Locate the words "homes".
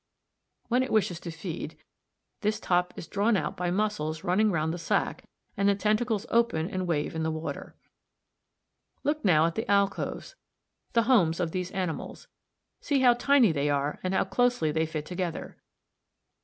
11.03-11.39